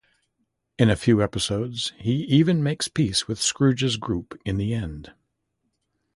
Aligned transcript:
In 0.79 0.89
a 0.89 0.95
few 0.95 1.21
episodes, 1.21 1.93
he 1.99 2.23
even 2.23 2.63
makes 2.63 2.87
peace 2.87 3.27
with 3.27 3.39
Scrooge's 3.39 3.97
group 3.97 4.35
in 4.43 4.57
the 4.57 4.73
end. 4.73 5.13